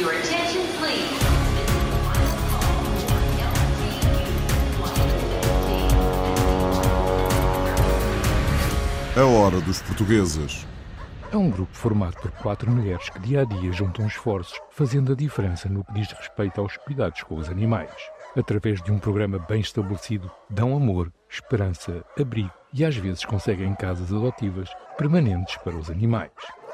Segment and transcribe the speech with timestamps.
[0.00, 1.20] Your attention, please.
[9.14, 10.66] A hora dos portugueses.
[11.30, 15.14] É um grupo formado por quatro mulheres que dia a dia juntam esforços, fazendo a
[15.14, 17.92] diferença no que diz respeito aos cuidados com os animais.
[18.34, 24.10] Através de um programa bem estabelecido, dão amor, esperança, abrigo e às vezes conseguem casas
[24.10, 26.30] adotivas permanentes para os animais.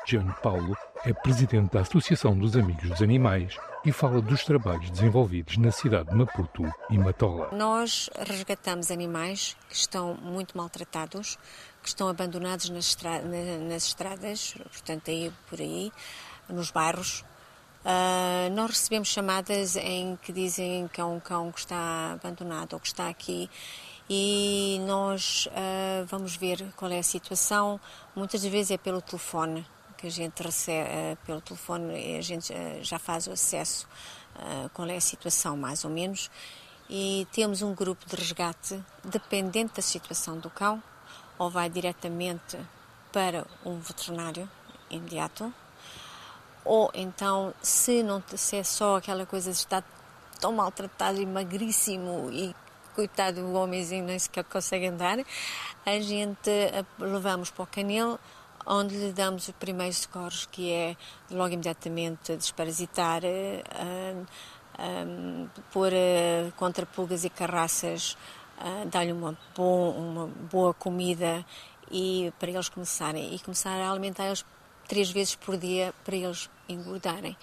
[0.07, 5.57] Jeane Paulo é presidente da Associação dos Amigos dos Animais e fala dos trabalhos desenvolvidos
[5.57, 7.51] na cidade de Maputo e Matola.
[7.53, 11.39] Nós resgatamos animais que estão muito maltratados,
[11.83, 12.97] que estão abandonados nas,
[13.69, 15.93] nas estradas, portanto, aí por aí,
[16.49, 17.25] nos bairros.
[17.85, 22.81] Uh, nós recebemos chamadas em que dizem que é um cão que está abandonado ou
[22.81, 23.49] que está aqui
[24.11, 27.79] e nós uh, vamos ver qual é a situação.
[28.15, 29.65] Muitas vezes é pelo telefone
[29.97, 33.87] que a gente recebe, uh, pelo telefone a gente já faz o acesso
[34.75, 36.31] qual é a situação mais ou menos.
[36.91, 40.83] E temos um grupo de resgate dependente da situação do cão
[41.39, 42.59] ou vai diretamente
[43.11, 44.47] para um veterinário
[44.91, 45.53] imediato,
[46.67, 49.85] ou então, se não se é só aquela coisa de estar
[50.41, 52.55] tão maltratado e magríssimo e
[52.95, 55.19] coitado do homemzinho nem sequer consegue andar,
[55.85, 56.51] a gente
[56.99, 58.19] levamos para o canil
[58.67, 60.97] onde lhe damos os primeiros socorros, que é
[61.31, 64.27] logo imediatamente desparasitar, uh,
[64.79, 68.17] um, pôr uh, contra pulgas e carraças
[68.59, 71.45] uh, dar-lhe uma, bom, uma boa comida
[71.91, 74.45] e para eles começarem e começar a alimentar-los
[74.89, 77.37] três vezes por dia para eles engordarem.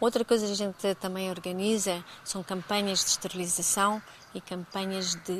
[0.00, 4.00] Outra coisa que a gente também organiza são campanhas de esterilização
[4.32, 5.34] e campanhas de,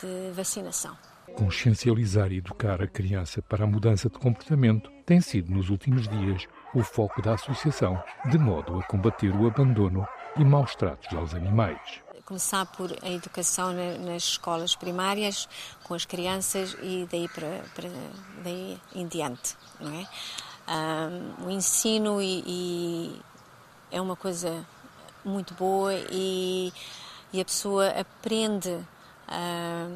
[0.00, 0.96] de vacinação.
[1.36, 6.46] Consciencializar e educar a criança para a mudança de comportamento tem sido, nos últimos dias,
[6.74, 12.02] o foco da associação, de modo a combater o abandono e maus tratos aos animais
[12.28, 15.48] começar por a educação nas escolas primárias
[15.84, 17.88] com as crianças e daí para, para
[18.44, 20.06] daí em diante, não é?
[20.70, 23.20] Um, o ensino e, e
[23.90, 24.62] é uma coisa
[25.24, 26.70] muito boa e,
[27.32, 28.78] e a pessoa aprende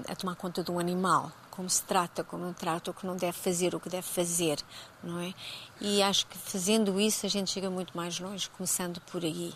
[0.08, 3.16] a tomar conta de um animal, como se trata, como não trata, o que não
[3.16, 4.58] deve fazer, o que deve fazer,
[5.02, 5.32] não é?
[5.80, 9.52] E acho que fazendo isso a gente chega muito mais longe, começando por aí.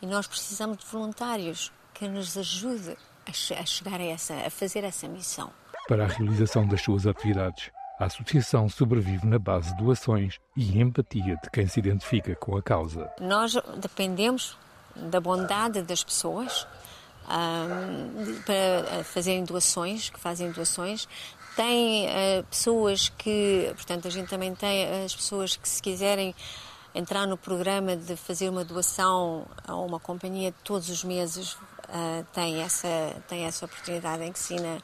[0.00, 2.96] E nós precisamos de voluntários, que nos ajude
[3.26, 5.50] a, chegar a, essa, a fazer essa missão.
[5.88, 11.36] Para a realização das suas atividades, a associação sobrevive na base de doações e empatia
[11.42, 13.10] de quem se identifica com a causa.
[13.20, 14.58] Nós dependemos
[14.96, 16.66] da bondade das pessoas
[18.44, 21.08] para fazerem doações, que fazem doações.
[21.56, 26.34] Tem uh, pessoas que, portanto, a gente também tem as pessoas que se quiserem
[26.94, 31.56] entrar no programa de fazer uma doação a uma companhia todos os meses
[32.32, 32.88] tem, essa,
[33.28, 34.78] tem essa oportunidade em que ensina,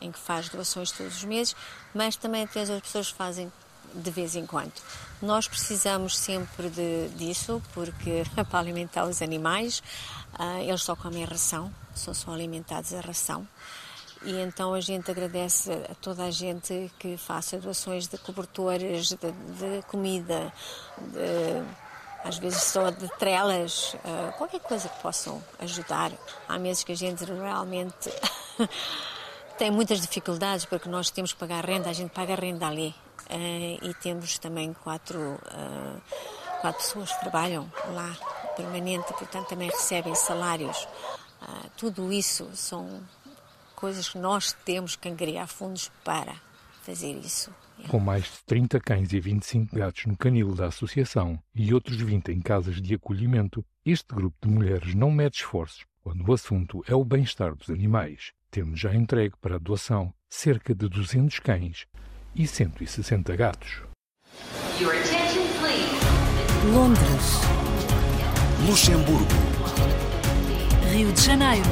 [0.00, 1.54] em que faz doações todos os meses,
[1.92, 3.52] mas também tem as pessoas que fazem
[3.94, 4.72] de vez em quando.
[5.20, 9.82] Nós precisamos sempre de, disso, porque para alimentar os animais,
[10.38, 13.46] uh, eles só comem ração, são só alimentados a ração.
[14.22, 19.16] E então a gente agradece a toda a gente que faça doações de cobertores, de,
[19.16, 20.52] de comida,
[20.98, 21.62] de
[22.24, 26.10] às vezes só de trelas, uh, qualquer coisa que possam ajudar.
[26.48, 28.10] Há meses que a gente realmente
[29.58, 32.94] tem muitas dificuldades porque nós temos que pagar renda, a gente paga renda ali.
[33.30, 36.02] Uh, e temos também quatro, uh,
[36.60, 38.14] quatro pessoas que trabalham lá
[38.56, 40.86] permanente, portanto também recebem salários.
[41.76, 43.02] tudo isso são
[43.74, 46.34] coisas que nós temos que angariar fundos para
[46.82, 47.52] fazer isso.
[47.88, 52.28] Com mais de 30 cães e 25 gatos no canil da associação e outros 20
[52.30, 56.94] em casas de acolhimento, este grupo de mulheres não mede esforços quando o assunto é
[56.94, 61.86] o bem-estar dos animais, tendo já entregue para a doação cerca de 200 cães
[62.36, 63.82] e 160 gatos.
[66.72, 67.40] Londres,
[68.66, 69.26] Luxemburgo,
[70.90, 71.68] Rio de Janeiro,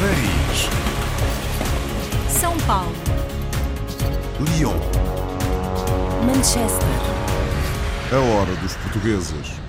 [0.00, 0.68] Paris,
[2.28, 2.92] São Paulo.
[4.40, 4.78] Lyon.
[6.24, 6.88] Manchester.
[8.12, 9.67] A hora dos portugueses.